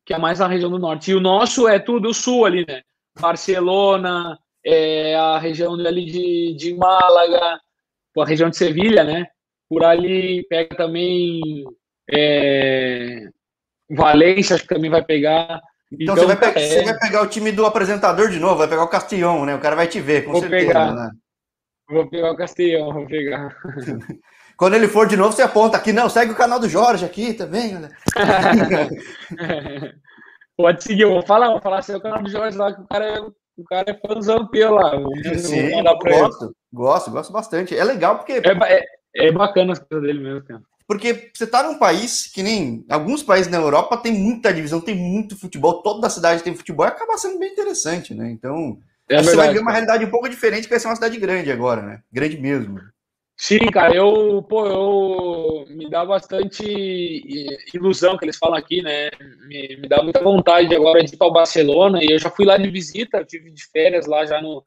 [0.05, 1.11] que é mais na região do norte.
[1.11, 2.81] E o nosso é tudo o sul ali, né?
[3.19, 7.59] Barcelona, é, a região ali de, de Málaga,
[8.17, 9.27] a região de Sevilha, né?
[9.69, 11.65] Por ali pega também
[12.09, 13.27] é,
[13.89, 15.61] Valência, acho que também vai pegar.
[15.91, 16.67] Então, então você, vai pegar, é...
[16.67, 19.55] você, vai pegar, o time do apresentador de novo, vai pegar o Castilhão, né?
[19.55, 20.67] O cara vai te ver, com vou certeza.
[20.67, 20.93] Pegar.
[20.93, 21.11] Né?
[21.89, 23.55] Vou pegar o Castilhão, vou pegar.
[24.57, 27.33] Quando ele for de novo, você aponta aqui, não, segue o canal do Jorge aqui
[27.33, 27.75] também.
[27.75, 27.89] Né?
[30.57, 33.05] Pode seguir, eu vou falar, vou falar, seu canal do Jorge lá, que o cara
[33.05, 33.21] é
[33.57, 34.91] o cara é fãzão teu lá.
[35.35, 37.75] Sim, gosto, gosto, gosto bastante.
[37.75, 38.33] É legal porque.
[38.33, 40.61] É, é, é bacana as coisas dele mesmo, cara.
[40.87, 42.85] Porque você tá num país que nem.
[42.89, 46.89] Alguns países na Europa tem muita divisão, tem muito futebol, toda cidade tem futebol e
[46.89, 48.31] acaba sendo bem interessante, né?
[48.31, 48.79] Então.
[49.09, 51.51] É você vai ver uma realidade um pouco diferente, que vai ser uma cidade grande
[51.51, 52.01] agora, né?
[52.11, 52.79] Grande mesmo.
[53.39, 56.63] Sim, cara, eu, pô, eu me dá bastante
[57.71, 59.11] ilusão que eles falam aqui, né?
[59.47, 62.45] Me, me dá muita vontade agora de ir para o Barcelona e eu já fui
[62.45, 64.65] lá de visita, tive de férias lá já no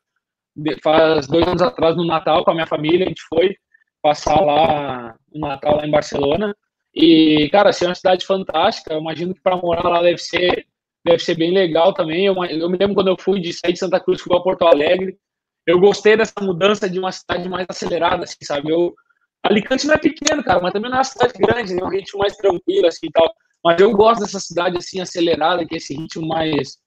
[0.83, 3.57] faz dois anos atrás no Natal com a minha família, a gente foi
[4.03, 6.55] passar lá o Natal lá em Barcelona
[6.95, 8.93] e cara, assim, é uma cidade fantástica.
[8.95, 10.67] Eu imagino que para morar lá deve ser
[11.05, 12.27] deve ser bem legal também.
[12.27, 15.19] Eu, eu me lembro quando eu fui de sair de Santa Cruz fui Porto Alegre
[15.67, 18.71] eu gostei dessa mudança de uma cidade mais acelerada, assim, sabe?
[18.71, 18.95] Eu,
[19.43, 21.83] Alicante não é pequeno, cara, mas também não é uma cidade grande, né?
[21.83, 23.33] Um ritmo mais tranquilo, assim, e tal.
[23.65, 26.79] Mas eu gosto dessa cidade, assim, acelerada, que é esse ritmo mais,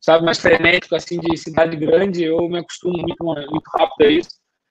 [0.00, 2.24] sabe, mais frenético, assim, de cidade grande.
[2.24, 4.30] Eu me acostumo muito, muito rápido a isso.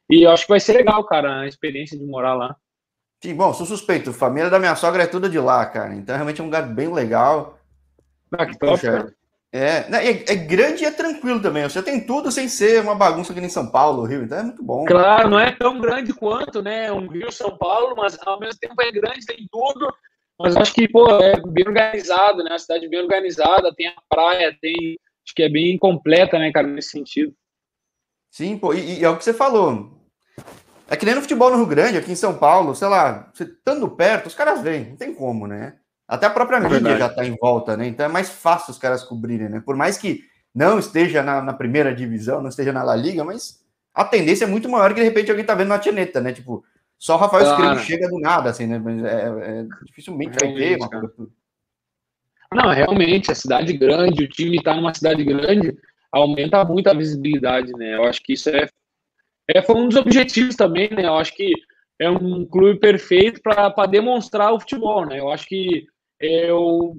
[0.10, 2.56] E eu acho que vai ser legal, cara, a experiência de morar lá.
[3.22, 4.14] Sim, bom, sou suspeito.
[4.14, 5.96] Família da minha sogra é tudo de lá, cara.
[5.96, 7.60] Então, realmente é um lugar bem legal.
[8.32, 9.14] Ah, que top, cara.
[9.52, 11.64] É, né, é, é, grande e é tranquilo também.
[11.64, 14.62] Você tem tudo sem ser uma bagunça que nem São Paulo, Rio, então é muito
[14.62, 14.86] bom.
[14.86, 16.92] Claro, não é tão grande quanto, né?
[16.92, 19.92] Um Rio, São Paulo, mas ao mesmo tempo é grande, tem tudo.
[20.40, 22.54] Mas acho que, pô, é bem organizado, né?
[22.54, 25.00] A cidade bem organizada, tem a praia, tem.
[25.26, 27.34] Acho que é bem completa, né, cara, nesse sentido.
[28.30, 29.97] Sim, pô, e, e é o que você falou.
[30.88, 33.44] É que nem no futebol no Rio Grande, aqui em São Paulo, sei lá, você
[33.44, 35.76] estando perto, os caras vêm, não tem como, né?
[36.08, 37.00] Até a própria é mídia verdade.
[37.00, 37.88] já está em volta, né?
[37.88, 39.62] Então é mais fácil os caras cobrirem, né?
[39.66, 40.24] Por mais que
[40.56, 43.60] não esteja na, na, primeira divisão, não esteja na La Liga, mas
[43.94, 46.32] a tendência é muito maior que de repente alguém tá vendo na Tianeta, né?
[46.32, 46.64] Tipo,
[46.98, 47.80] só o Rafael claro.
[47.80, 48.80] chega do nada, assim, né?
[48.80, 51.30] Mas é, é dificilmente vai ter uma coisa.
[52.54, 55.78] Não, realmente, a cidade grande, o time tá numa cidade grande,
[56.12, 57.96] aumenta muito a visibilidade, né?
[57.96, 58.70] Eu acho que isso é,
[59.50, 61.06] é foi um dos objetivos também, né?
[61.06, 61.52] Eu acho que
[62.00, 65.20] é um clube perfeito para demonstrar o futebol, né?
[65.20, 65.86] Eu acho que
[66.20, 66.96] eu,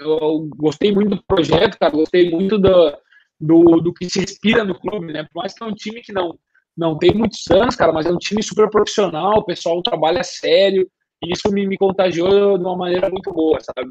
[0.00, 2.96] eu gostei muito do projeto, cara, gostei muito do,
[3.40, 5.24] do, do que se respira no clube, né?
[5.24, 6.38] Por mais que é um time que não,
[6.76, 10.90] não tem muitos anos, cara, mas é um time super profissional, o pessoal trabalha sério,
[11.22, 13.90] e isso me, me contagiou de uma maneira muito boa, sabe?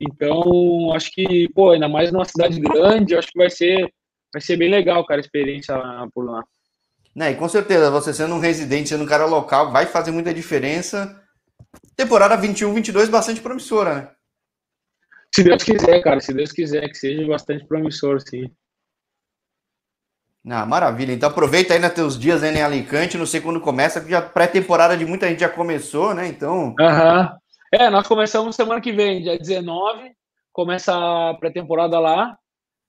[0.00, 3.92] Então, acho que, pô, ainda mais numa cidade grande, acho que vai ser,
[4.32, 5.74] vai ser bem legal, cara, a experiência
[6.14, 6.44] por lá.
[7.18, 10.32] Né, e com certeza, você sendo um residente, sendo um cara local, vai fazer muita
[10.32, 11.20] diferença
[11.96, 14.10] temporada 21, 22 bastante promissora, né?
[15.34, 18.48] Se Deus quiser, cara, se Deus quiser que seja bastante promissor, sim.
[20.48, 21.12] Ah, maravilha.
[21.12, 24.22] Então aproveita aí nos teus dias né, em Alicante, não sei quando começa, porque já
[24.22, 26.28] pré-temporada de muita gente já começou, né?
[26.28, 26.76] Então.
[26.78, 27.36] Aham.
[27.74, 30.12] É, nós começamos semana que vem, dia 19,
[30.52, 32.38] começa a pré-temporada lá,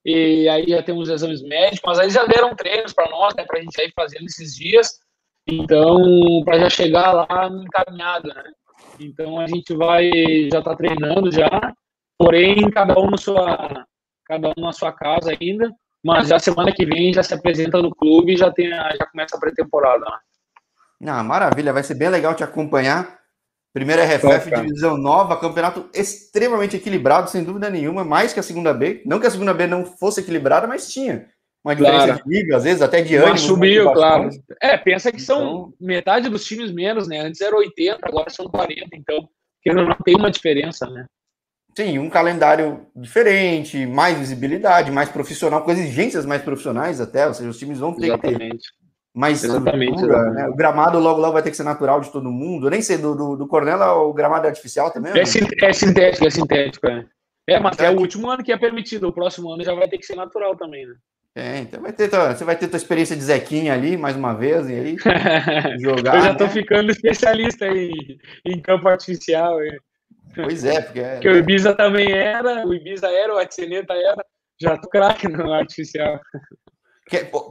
[0.10, 3.60] e aí já temos exames médicos, mas aí já deram treinos para nós, né, para
[3.60, 5.00] a gente ir fazendo esses dias,
[5.48, 8.44] então, para já chegar lá encaminhado, né?
[9.00, 10.10] Então a gente vai,
[10.52, 11.50] já está treinando já,
[12.18, 13.86] porém cada um na sua,
[14.26, 15.72] cada um na sua casa ainda,
[16.04, 19.36] mas já semana que vem já se apresenta no clube e já tem, já começa
[19.36, 20.06] a pré-temporada.
[21.02, 21.12] Né?
[21.12, 23.19] Ah, maravilha, vai ser bem legal te acompanhar.
[23.74, 28.74] Primeira RFF, é, divisão nova, campeonato extremamente equilibrado, sem dúvida nenhuma, mais que a segunda
[28.74, 29.04] B.
[29.06, 31.28] Não que a segunda B não fosse equilibrada, mas tinha
[31.64, 32.24] uma diferença claro.
[32.24, 33.32] de nível, às vezes até de ânimo.
[33.32, 34.30] Mas subiu, claro.
[34.62, 35.74] É, pensa que são então...
[35.80, 37.20] metade dos times menos, né?
[37.20, 39.30] Antes era 80, agora são 40, então
[39.66, 41.06] não tem uma diferença, né?
[41.78, 47.50] Sim, um calendário diferente, mais visibilidade, mais profissional, com exigências mais profissionais até, ou seja,
[47.50, 48.40] os times vão ter exatamente.
[48.40, 48.79] que ter
[49.14, 50.48] mais exatamente, né?
[50.48, 52.68] O gramado logo logo vai ter que ser natural de todo mundo.
[52.68, 55.14] Eu nem sei, do, do, do o gramado é artificial também?
[55.14, 55.26] É, é
[55.74, 57.06] sintético, é sintético, é.
[57.48, 59.98] É, mas é o último ano que é permitido, o próximo ano já vai ter
[59.98, 60.96] que ser natural também, né?
[61.36, 64.34] É, então vai ter tua, você vai ter tua experiência de Zequinha ali, mais uma
[64.34, 64.98] vez, e aí
[65.80, 66.16] jogar.
[66.16, 66.50] Eu já tô né?
[66.50, 69.64] ficando especialista em, em campo artificial.
[69.64, 69.80] E...
[70.36, 71.00] Pois é, porque.
[71.00, 74.26] É, porque o Ibiza também era, o Ibiza era, o Atseneta era,
[74.60, 76.20] já tô craque no artificial.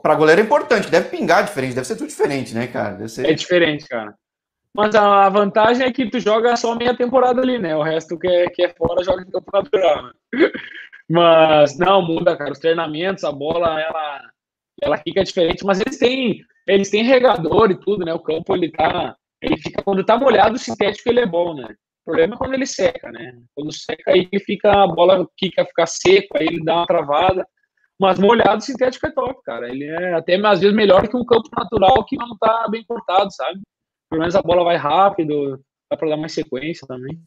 [0.02, 3.08] Para goleiro é importante, deve pingar diferente, deve ser tudo diferente, né, cara?
[3.08, 3.26] Ser...
[3.26, 4.14] É diferente, cara.
[4.74, 7.74] Mas a vantagem é que tu joga só meia temporada ali, né?
[7.76, 10.04] O resto que é, que é fora joga em campo natural.
[10.04, 10.12] Né?
[11.10, 12.52] Mas não muda, cara.
[12.52, 14.30] Os treinamentos, a bola, ela,
[14.80, 15.64] ela fica diferente.
[15.64, 18.14] Mas eles têm, eles têm regador e tudo, né?
[18.14, 21.74] O campo ele tá, ele fica quando tá molhado, o sintético ele é bom, né?
[22.02, 23.32] O problema é quando ele seca, né?
[23.54, 27.46] Quando seca aí ele fica a bola fica ficar seco, aí ele dá uma travada.
[27.98, 29.68] Mas molhado sintético é top, cara.
[29.68, 33.32] Ele é até às vezes melhor que um campo natural que não tá bem cortado,
[33.32, 33.60] sabe?
[34.08, 37.20] Pelo menos a bola vai rápido, dá para dar mais sequência também.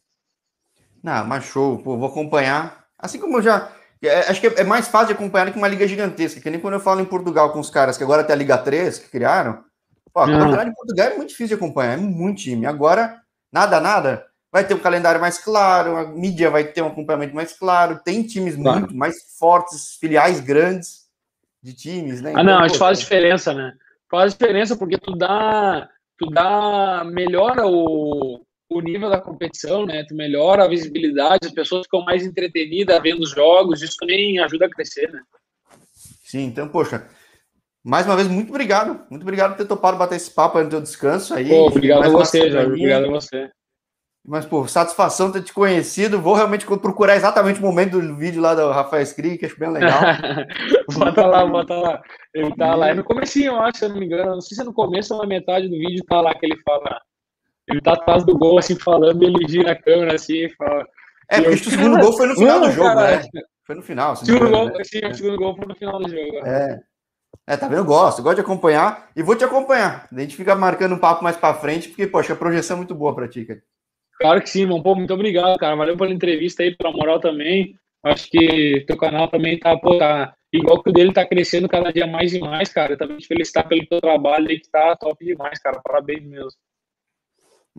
[1.02, 2.86] Não, mas show, pô, vou acompanhar.
[2.98, 3.70] Assim como eu já.
[4.00, 6.58] É, acho que é mais fácil de acompanhar do que uma liga gigantesca, que nem
[6.58, 9.10] quando eu falo em Portugal com os caras que agora tem a Liga 3 que
[9.10, 9.64] criaram.
[10.12, 12.66] Pô, a campeonato de Portugal é muito difícil de acompanhar, é muito time.
[12.66, 13.20] Agora,
[13.52, 14.26] nada, nada.
[14.52, 18.22] Vai ter um calendário mais claro, a mídia vai ter um acompanhamento mais claro, tem
[18.22, 18.80] times claro.
[18.80, 21.06] muito mais fortes, filiais grandes
[21.62, 22.34] de times, né?
[22.36, 23.72] Ah, então, não, isso faz diferença, né?
[24.10, 25.88] Faz diferença porque tu dá
[26.22, 30.04] tu dá, melhora o, o nível da competição, né?
[30.04, 34.66] Tu melhora a visibilidade, as pessoas ficam mais entretenidas vendo os jogos, isso também ajuda
[34.66, 35.20] a crescer, né?
[36.24, 37.08] Sim, então, poxa,
[37.84, 39.04] mais uma vez, muito obrigado.
[39.10, 41.48] Muito obrigado por ter topado bater esse papo no teu descanso aí.
[41.48, 42.68] Pô, obrigado a você, Jorge.
[42.68, 43.50] Obrigado a você.
[44.24, 46.20] Mas, por satisfação ter te conhecido.
[46.20, 49.70] Vou realmente procurar exatamente o momento do vídeo lá do Rafael Skrig, que acho bem
[49.70, 50.00] legal.
[50.96, 52.02] bota lá, bota lá.
[52.32, 52.90] Ele tá lá.
[52.90, 54.34] É no comecinho, eu acho, se eu não me engano.
[54.34, 56.56] Não sei se é no começo ou na metade do vídeo tá lá que ele
[56.62, 57.00] fala.
[57.68, 60.86] Ele tá atrás do gol, assim, falando, ele gira a câmera assim e fala.
[61.28, 63.22] É, porque eu, o segundo gol foi no final do jogo, né?
[63.66, 64.16] Foi no final.
[64.16, 64.84] Segundo gol, né?
[64.84, 66.46] sim, o segundo gol foi no final do jogo.
[66.46, 66.80] É.
[67.46, 67.78] É, tá vendo?
[67.78, 70.06] Eu gosto, eu gosto de acompanhar e vou te acompanhar.
[70.12, 72.94] A gente fica marcando um papo mais pra frente, porque, poxa, a projeção é muito
[72.94, 73.60] boa pra ti, cara.
[74.22, 74.80] Claro que sim, irmão.
[74.80, 75.74] Pô, muito obrigado, cara.
[75.74, 77.74] Valeu pela entrevista aí, pela moral também.
[78.04, 81.92] Acho que teu canal também tá, pô, tá igual que o dele tá crescendo cada
[81.92, 82.92] dia mais e mais, cara.
[82.92, 85.80] Eu também te felicitar pelo teu trabalho aí, que tá top demais, cara.
[85.82, 86.52] Parabéns mesmo.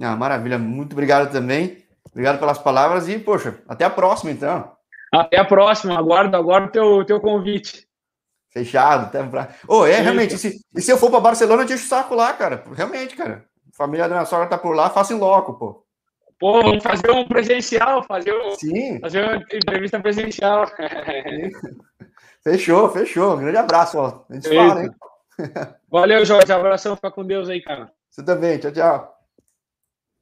[0.02, 0.60] Ah, maravilha.
[0.60, 1.78] Muito obrigado também.
[2.12, 4.70] Obrigado pelas palavras e, poxa, até a próxima, então.
[5.14, 5.98] Até a próxima.
[5.98, 7.88] Aguardo agora o teu, teu convite.
[8.52, 9.06] Fechado.
[9.06, 9.48] Até pra...
[9.66, 12.34] oh, é, realmente, se, e se eu for para Barcelona, eu te o saco lá,
[12.34, 12.66] cara.
[12.76, 13.46] Realmente, cara.
[13.74, 15.83] A família da minha sogra tá por lá, faça em loco, pô.
[16.44, 19.00] Pô, vamos fazer um presencial, fazer, um, Sim.
[19.00, 20.66] fazer uma entrevista presencial.
[22.44, 23.36] fechou, fechou.
[23.36, 24.26] Um grande abraço, ó.
[24.30, 24.92] A gente fala, hein?
[25.90, 26.52] Valeu, Jorge.
[26.52, 27.90] Abração, fica com Deus aí, cara.
[28.10, 28.58] Você também.
[28.58, 29.13] Tchau, tchau.